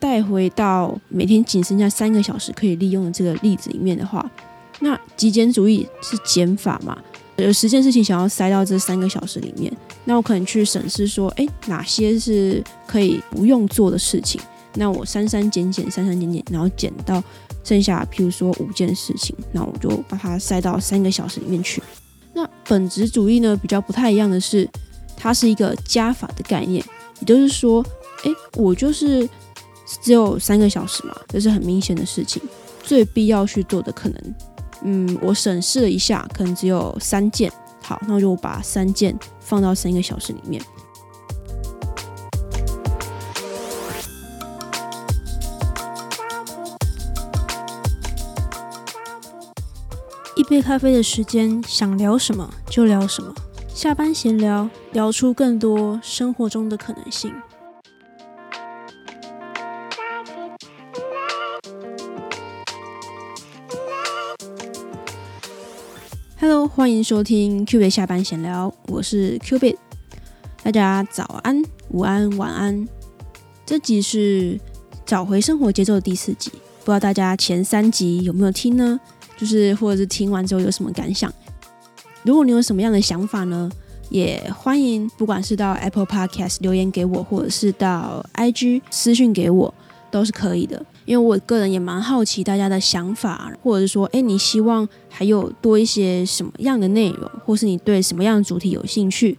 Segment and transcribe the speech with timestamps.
[0.00, 4.28] 带回到每天仅剩下三个小时可以利用的这个例子里面的话，
[4.80, 6.98] 那极简主义是减法嘛？
[7.36, 9.72] 有十件事情想要塞到这三个小时里面，
[10.04, 14.40] 那我可能去审视说，哎，哪些是可以不用做的事情？
[14.74, 17.22] 那我删删减减，删删减减，然后减到
[17.64, 21.82] 剩下，譬如说五件事情，那我就把它塞到三个小时里面去。
[22.34, 24.68] 那本质主义呢，比较不太一样的是，
[25.16, 26.84] 它是一个加法的概念，
[27.20, 27.82] 也就是说，
[28.24, 29.26] 哎，我就是
[30.02, 32.42] 只有三个小时嘛，这是很明显的事情，
[32.82, 34.34] 最必要去做的可能。
[34.82, 37.52] 嗯，我审视了一下，可能只有三件。
[37.82, 40.62] 好，那我就把三件放到三个小时里面。
[50.36, 53.34] 一杯咖啡的时间，想聊什么就聊什么。
[53.74, 57.34] 下班闲聊，聊出更多生活中的可能性。
[66.72, 69.76] 欢迎收听 Q 币下班闲聊，我是 Q 币，
[70.62, 72.88] 大家早安、午安、晚安。
[73.66, 74.58] 这集是
[75.04, 76.48] 找回生活节奏的第四集，
[76.84, 78.98] 不知道大家前三集有没有听呢？
[79.36, 81.30] 就是或者是听完之后有什么感想？
[82.22, 83.68] 如果你有什么样的想法呢，
[84.08, 89.74] 也欢迎不管是到 Apple Podcast 留言给我，或者是到 IG 私讯给我，
[90.08, 90.86] 都是可以的。
[91.10, 99.36] 因为我个人也蛮好奇大家的想法，或者是说，哎，你希望还有多一些什么样的内容，或是你对什么样的主题有兴趣？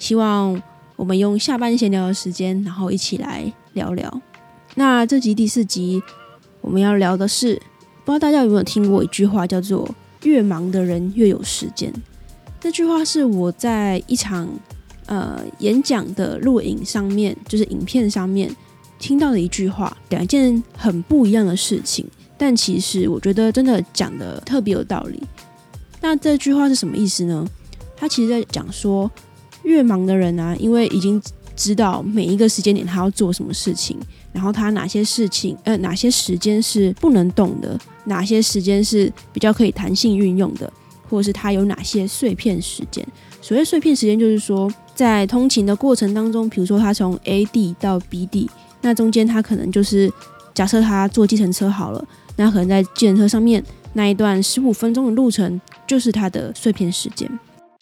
[0.00, 0.60] 希望
[0.96, 4.20] 我们用下班闲聊的时间，然后一起来聊聊。
[4.74, 6.02] 那这集第四集
[6.60, 7.54] 我们要聊的是，
[8.04, 9.88] 不知道大家有没有听过一句话，叫做
[10.26, 11.92] “越忙的人越有时间”。
[12.58, 14.48] 这句话是我在一场
[15.06, 18.50] 呃演讲的录影上面，就是影片上面。
[18.98, 22.06] 听到的一句话，两件很不一样的事情，
[22.38, 25.22] 但其实我觉得真的讲的特别有道理。
[26.00, 27.46] 那这句话是什么意思呢？
[27.96, 29.10] 他其实在讲说，
[29.62, 31.20] 越忙的人啊，因为已经
[31.54, 33.98] 知道每一个时间点他要做什么事情，
[34.32, 40.70] 然后他哪些事情呃哪些时间是不能动的，哪些时间是比较可以弹性运用的，
[41.08, 43.06] 或者是他有哪些碎片时间。
[43.40, 48.50] 所谓碎片时间，就是说在通勤的过程当中，比如说他从 A 地到 B 地。
[48.86, 50.08] 那中间他可能就是
[50.54, 53.60] 假设他坐计程车好了，那可能在计程车上面
[53.94, 57.28] 那一段十五分钟的路程就是他的碎片时间。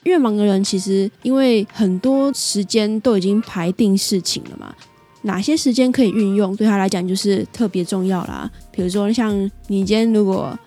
[0.04, 4.75] 越忙的人其实因为很多时间都已经排定事情了嘛，
[5.20, 8.50] 哪些时间可以运用对他来讲就是特别重要啦。
[8.71, 9.31] 比如说像
[9.66, 10.59] 你今天如果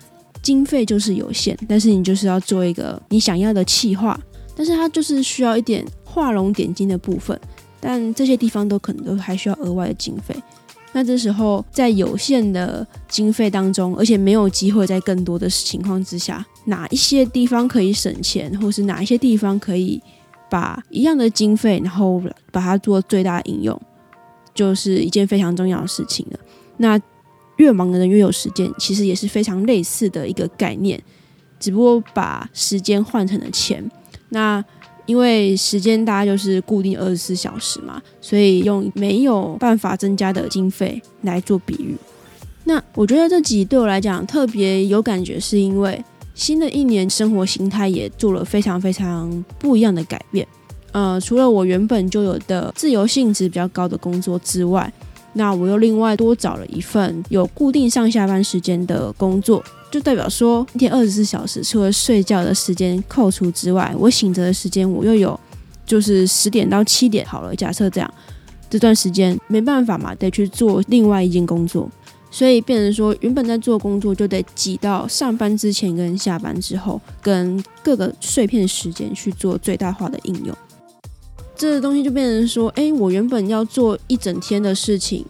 [0.43, 4.19] 经费就是有限，但是你就是要做一个你想要的企划，
[4.55, 7.39] 但是他就是需要一点画龙点睛的部分。
[7.79, 10.35] 但这些地方都可能都还需要额外的经费，
[10.93, 20.01] 那这时候在有限的经费当中，而且没有机会在更多的情况之下，哪一些地方可以省钱，或是哪一些地方可以
[20.49, 22.21] 把一样的经费，然后
[22.51, 23.79] 把它做最大应用，
[24.53, 26.39] 就是一件非常重要的事情了。
[26.77, 26.99] 那
[27.57, 31.01] 越忙的人越有时间，其实也是非常类似的一个概念，
[31.59, 33.83] 只不过把时间换成了钱。
[34.29, 34.63] 那
[35.07, 41.95] 因为时间大家就是固定二十四小时嘛，所以用没有办法增加的经费来做比喻。
[42.65, 46.03] 那我觉得这集对我来讲特别有感觉，是因为
[46.35, 50.45] 新的一年生活形态也做了非常非常不一样的改变。
[50.91, 54.91] 呃，除了我原本就有的自由性质比较高的工作之外，
[55.37, 59.63] 那我又另外多找了一份有固定上下班时间的工作。
[59.89, 65.39] 就代表说，一天二十四小时，除了睡觉的时间扣除之外，我醒着的时间我又有，
[65.85, 67.55] 就是十点到七点好了。
[67.55, 68.13] 假设这样，
[68.69, 71.89] 这段时间没办法嘛，得去做另外一件工作，
[72.29, 80.53] 所以变成说，原本在做工作就得挤到上班之前跟下班之后，跟各个碎片时间去做最大化的应用。
[81.57, 85.25] 这个东西就变成说，哎，我原本要做一整天的事情。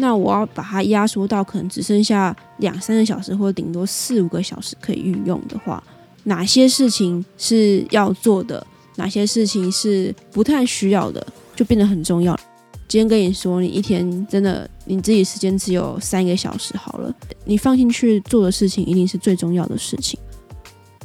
[0.00, 5.82] 那我要把它压缩到可能只剩下两三个小时，或者顶多四五个小时可以运用的话，
[6.22, 11.26] 哪些事情是要做的，哪些事情是不太需要的，
[11.56, 12.38] 就变得很重要。
[12.86, 17.12] 今天跟你说，你一天真的你自己时间只有三个小时好了，
[17.44, 20.18] 你放进去做的事情一定是最重要的事情。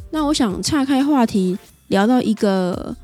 [0.08, 1.58] 那我想岔开话题，
[1.88, 2.96] 聊到一个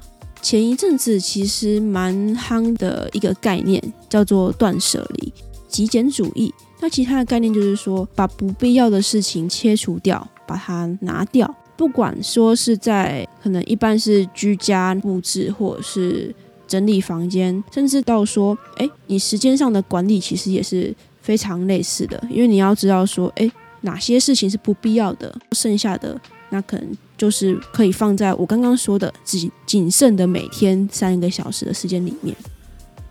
[0.43, 5.33] 前一阵子其实蛮夯的一个概念，叫做断舍离。
[5.69, 11.55] 极简主义，那其他的概念就是说，把不必要的事情切除掉，把它拿掉。
[11.77, 16.35] 不管说是在可能一般是居家布置，或者是
[16.67, 23.51] 整理房间，甚至到说，哎，你时间上的管理，其实也是非常类似的，因为你要知道说，诶，
[23.83, 26.21] 哪些事情是不必要的，剩下的
[26.51, 32.37] 那可能就是可以放在我刚刚说的仅仅剩的每天三个小时的时间里面。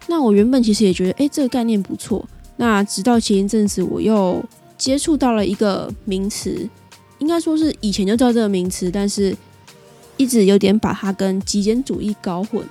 [0.08, 2.28] 那我原本其实也觉得，诶，这个概念不错。
[2.58, 4.44] 那直到前一阵子，我又
[4.78, 6.68] 接触到了一个名词，
[7.20, 9.36] 应该说是以前就知道这个名词，但是
[10.18, 12.64] 一直有点把它跟极简主义搞混。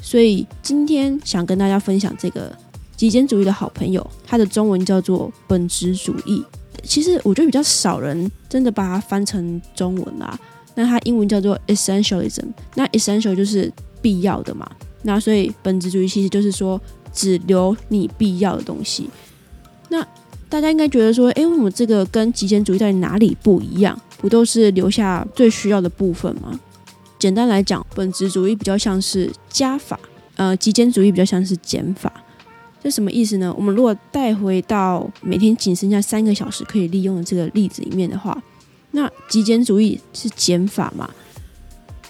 [0.00, 2.56] 所以今天想跟大家分享这个
[2.96, 6.44] 极简主义的好朋友，它的中文叫做本质主义。
[6.82, 10.38] 其实我觉得比较少人真的把它翻成中文啦。
[10.76, 12.44] 那它英文叫做 essentialism。
[12.76, 13.68] 那 essential 就是
[14.00, 14.70] 必要的嘛。
[15.02, 16.80] 那所以本质主义其实就是说
[17.12, 19.10] 只留你必要的东西。
[19.88, 20.06] 那
[20.48, 24.00] 大家应该觉得说，诶，为什么这个跟极简主义在哪里不一样？
[24.18, 26.56] 不都是留下最需要的部分吗？
[27.18, 29.98] 简单来讲，本质主义比较像是加法，
[30.36, 32.12] 呃，极简主义比较像是减法。
[32.84, 33.50] 这什么意思呢？
[33.56, 38.40] 我们如果带回到每天仅剩下三个小时可以利用的这个例子里面的话，
[38.90, 41.08] 那极简主义是减法嘛？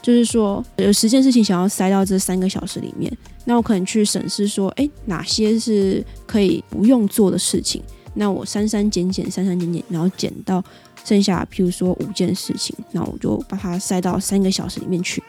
[0.02, 7.80] 就是说有十件事情想要塞到这三个小时里面，那我可能去审视说，诶，哪些是可以不用做的事情？
[8.14, 10.62] 那我删删减减，删删减减，然后减到。
[11.04, 15.22] 剩下，譬如说五件事情，那我就把它塞到三个小时里面去。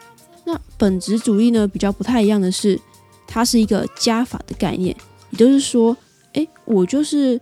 [0.45, 2.79] 那本质主义呢，比较不太一样的是，
[3.27, 4.95] 它是一个加法的概念，
[5.35, 5.95] 也就是说，
[6.33, 7.39] 诶，我就是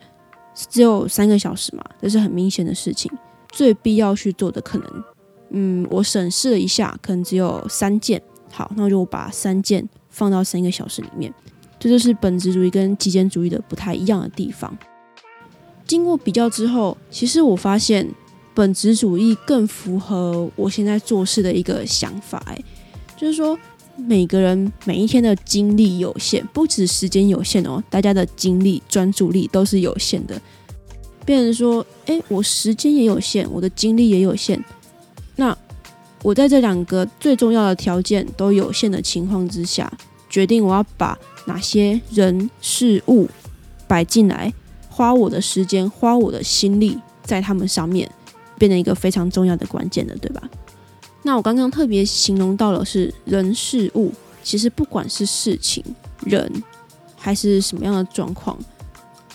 [0.70, 3.12] 只有三个小时嘛，这是很明显的事情。
[3.52, 5.04] 最必要去做的可能，
[5.52, 8.22] 嗯，我审视了一下，可能只有三件。
[8.52, 11.32] 好，那我就把三件放到三个小时里面。
[11.80, 14.76] 这就是本质主义跟极简主义的不太一样的地方。
[15.86, 18.10] 经过比较之后，其实我发现。
[18.56, 22.56] 本质主义更符合我现在做事的一个想法，哎，
[23.18, 23.58] 就是说
[23.96, 30.42] 每个人每一天的精力有限，不止时间有限哦，大家的精力、专注力都是有限的。
[31.26, 34.62] 别人说，哎，我时间也有限，我的精力也有限，
[35.36, 35.58] 那
[36.22, 39.92] 我在这两个最重要的条件都有限的情况之下，
[40.30, 43.30] 决定我要把哪些人事物
[43.88, 44.54] 摆进来，
[44.90, 48.10] 花我的时间，花我的心力在他们上面。
[48.56, 50.42] 变成一个非常重要的关键的，对吧？
[51.24, 54.12] 那我刚刚特别形容到了是人事物，
[54.44, 55.84] 其实不管是事情、
[56.26, 56.52] 人
[57.16, 58.58] 还是什么样的状况，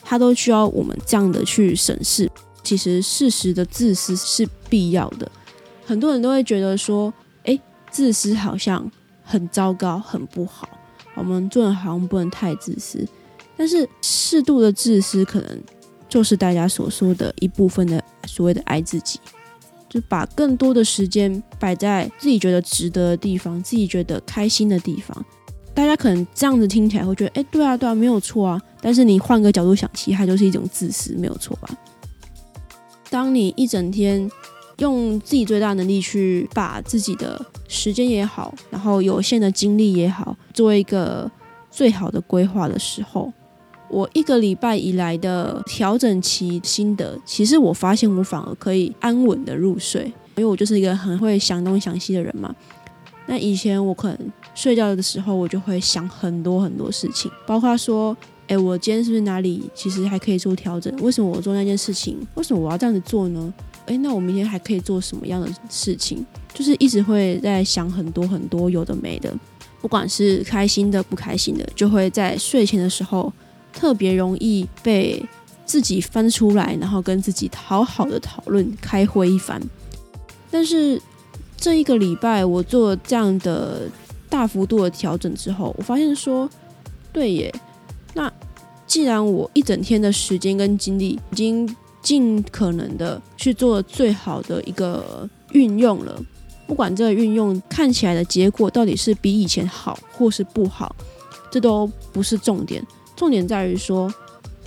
[0.02, 2.30] 它都需要我们这样的去审视。
[2.62, 5.30] 其实事实的自私是必要的。
[5.86, 7.12] 很多人都会觉得说，
[7.44, 7.58] 诶，
[7.90, 8.90] 自私好像
[9.22, 10.68] 很糟糕、很不好，
[11.14, 13.06] 我们做人好像不能太自私。
[13.56, 15.62] 但是适度的自私可能。
[16.10, 19.20] 就是大家所说的一部分的所谓的爱自己，
[19.88, 25.24] 就把更多的时间摆在自己觉得值得的地方，自己觉得开心的地方。
[25.74, 28.60] 大家可能这样子听起来会觉得，哎，对啊，对啊，没有错啊。
[28.80, 31.68] 但是你换个角度想，其实它就是一种自私，没有错吧？
[33.10, 34.30] 当你一整天
[34.78, 41.30] 用自己最大能力去把自己的时间也好，然后有限的精力也好，做一个
[41.70, 43.32] 最好的规划的时候。
[43.90, 50.04] 我一个礼拜以来的调整期心得，其实我发现我反而可以安稳的入睡，
[50.36, 52.54] 因为我就是一个很会想东想西的人嘛。
[53.26, 60.94] 那以前我可能睡觉的时候，我就会想很多很多事情，包括说，哎，我今天是不是哪里其实还可以做调整？
[61.00, 62.18] 为什么我做那件事情？
[62.34, 63.52] 为什么我要这样子做呢？
[63.86, 66.24] 哎，那我明天还可以做什么样的事情？
[66.52, 69.34] 就是一直会在想很多很多有的没的，
[69.80, 73.32] 不管是开心的不开心的，就会在睡前的时候。
[73.78, 75.24] 特别容易被
[75.64, 79.62] 自己翻出来，然后跟自己好好的讨论、开会一番。
[80.50, 81.00] 但是
[81.56, 83.88] 这一个礼拜，我做这样的
[84.28, 86.50] 大幅度的调整之后，我发现说，
[87.12, 87.54] 对耶，
[88.14, 88.32] 那
[88.84, 96.20] 既然我一整天的时间跟精力已经尽可能的去做最好的一个运用了，
[96.66, 100.96] 不管这个运用看起来的结果到底是比以前好或是不好，
[101.48, 102.84] 这都不是重点。
[103.18, 104.08] 重点在于说，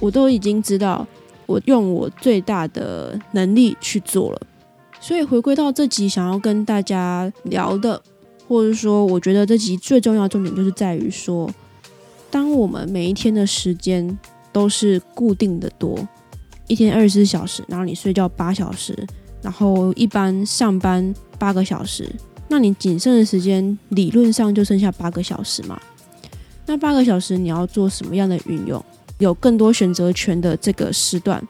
[0.01, 1.07] 我都已经知道，
[1.45, 4.41] 我用我最大的能力去做了。
[4.99, 7.99] 所以回归到这集，想要跟大家聊的，
[8.49, 11.49] 或者说，我觉得这集最重要的重点就是在于说，
[12.29, 14.19] 当我们每一天的时间
[14.51, 15.97] 都是固定的多，
[16.67, 18.93] 一天二十四小时，然后你睡觉八小时，
[19.41, 22.07] 然后一般上班八个小时，
[22.49, 25.81] 那你仅剩的时间理论上就剩下八个小时嘛？
[26.71, 28.81] 那八个小时你要做什么样的运用？
[29.17, 31.45] 有更多选择权的这个时段，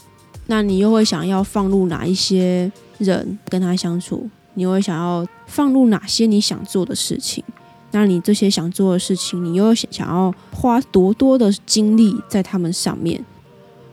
[0.48, 4.28] 那你又会想要放入哪一些人跟他相处？
[4.56, 7.44] 你会想要放入哪些你想做的事情？
[7.92, 13.24] 那你这些想做的事情，你又想想要花多多的精力在他们上面？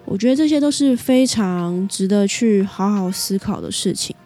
[0.06, 4.16] 我觉得这些都是非常值得去好好思考的事情。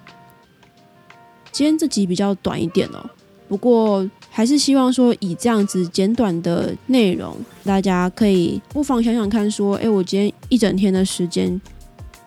[1.51, 3.11] 今天这集比较短一点哦，
[3.53, 11.61] 不过还是希望说以这样子简短的内容，大家可以不妨想想看，说，诶，我今天一整天的时间，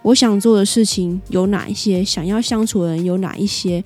[0.04, 2.04] 我想做的事情有哪一些？
[2.06, 3.84] 想要相处的人有哪一些？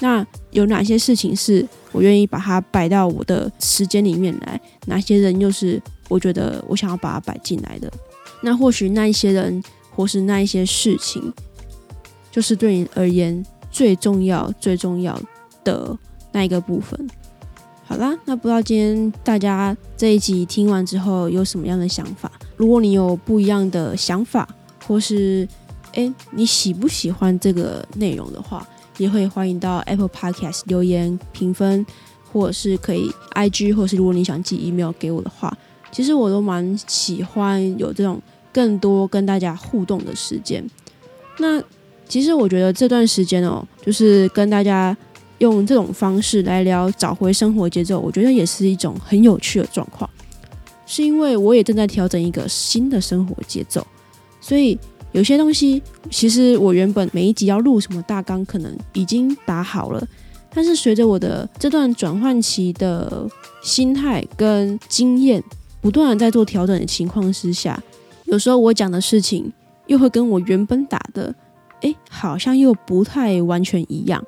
[0.00, 4.58] 那有哪些事情是我愿意把它摆到我的时间里面来？
[4.86, 5.78] 哪些人又是
[6.08, 7.92] 我觉得我想要把它摆进来的？
[8.40, 9.62] 那或许那一些人，
[9.94, 11.30] 或是那一些事情，
[12.32, 15.20] 就是对你而言最重要、最重要
[15.62, 15.94] 的
[16.38, 16.96] 那一个部分。
[17.84, 22.30] 好啦，那不知道今天大家这一集听完之后有什么样的想法？
[22.56, 24.48] 如果你有不一样的想法，
[24.86, 25.48] 或是
[25.94, 28.64] 诶你喜不喜欢这个内容的话，
[28.98, 31.84] 也会欢迎到 Apple Podcast 留言评分，
[32.32, 35.52] 或者是可以 IG，或是如果你想寄 email 给我的话。
[35.90, 38.20] 其实我都蛮喜欢有这种
[38.52, 40.62] 更多跟大家互动的时间。
[41.38, 41.60] 那
[42.06, 44.94] 其实我觉得这段时间哦，就是跟大家
[45.38, 50.08] 用这种方式来聊找回生活节奏，我觉得也是一种很有趣的状况。
[50.86, 53.86] 是因为我也正在调整一个新的生活节奏，
[54.40, 54.78] 所以
[55.12, 60.06] 有些东西其实我原本每一集要录什么大纲可能已经打好了，
[60.54, 63.28] 但是随着我的这段转换期的
[63.62, 65.42] 心态跟经验。
[65.80, 67.80] 不断的在做调整的情况之下，
[68.24, 69.50] 有时候我讲的事情
[69.86, 71.32] 又会跟我原本打的，
[71.82, 74.22] 哎，好像又不太完全一样。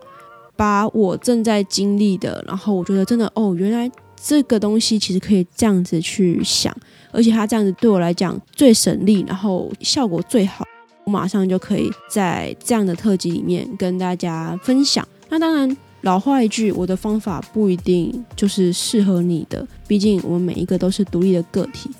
[0.61, 3.91] 把我正在经历的，然后我觉得真的哦，原来
[4.23, 6.71] 这个东西其实可以这样子去想，
[7.13, 10.67] 而且它这样子对我来讲最省力，然后效果最好，
[11.05, 15.03] 我马上就可以在这样的特辑里面跟大家分享。
[15.31, 15.75] 那当然。
[16.03, 21.91] 老话一句，我的方法不一定就是适合你的，毕竟我们每一个都是独立的个体。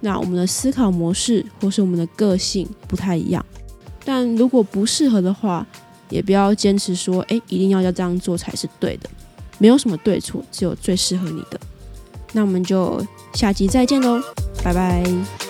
[0.00, 3.44] 那我们的思考模式或是我们的个性不太一样，
[4.02, 5.66] 但如果不适合的话，
[6.10, 9.08] 也不要坚持说，哎，一定要要这样做才是对的。
[9.58, 11.58] 没有什么对错，只有最适合你的。
[12.32, 14.20] 那我们就下集再见喽，
[14.62, 15.47] 拜拜。